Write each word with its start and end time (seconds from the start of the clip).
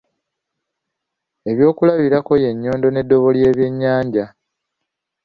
Ebyokulabirako 1.51 2.33
ye 2.43 2.49
nnyondo 2.53 2.87
n' 2.91 2.99
eddobo 3.01 3.29
ly'ebyenyanja 3.35 4.25